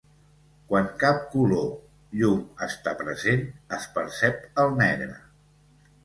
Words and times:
Quan 0.69 0.87
cap 1.01 1.17
color 1.33 1.67
llum 2.21 2.39
està 2.67 2.93
present, 3.01 3.43
es 3.77 3.85
percep 3.99 4.41
el 4.63 4.73
negre. 4.79 5.13